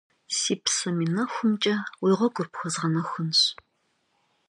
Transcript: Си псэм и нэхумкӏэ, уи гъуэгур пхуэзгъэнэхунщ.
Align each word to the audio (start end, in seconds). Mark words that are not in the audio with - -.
Си 0.37 0.53
псэм 0.63 0.97
и 1.05 1.07
нэхумкӏэ, 1.15 1.75
уи 2.03 2.11
гъуэгур 2.17 2.47
пхуэзгъэнэхунщ. 2.51 3.41